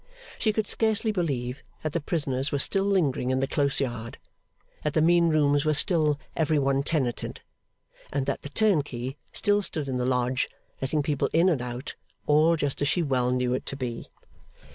She 0.39 0.51
could 0.51 0.65
scarcely 0.65 1.11
believe 1.11 1.61
that 1.83 1.93
the 1.93 2.01
prisoners 2.01 2.51
were 2.51 2.57
still 2.57 2.85
lingering 2.85 3.29
in 3.29 3.39
the 3.39 3.45
close 3.45 3.79
yard, 3.79 4.17
that 4.81 4.95
the 4.95 4.99
mean 5.03 5.29
rooms 5.29 5.63
were 5.63 5.75
still 5.75 6.19
every 6.35 6.57
one 6.57 6.81
tenanted, 6.81 7.41
and 8.11 8.25
that 8.25 8.41
the 8.41 8.49
turnkey 8.49 9.17
still 9.31 9.61
stood 9.61 9.87
in 9.87 9.97
the 9.97 10.07
Lodge 10.07 10.49
letting 10.81 11.03
people 11.03 11.29
in 11.33 11.49
and 11.49 11.61
out, 11.61 11.93
all 12.25 12.55
just 12.55 12.81
as 12.81 12.87
she 12.87 13.03
well 13.03 13.29
knew 13.29 13.53
it 13.53 13.67
to 13.67 13.75
be. 13.75 14.07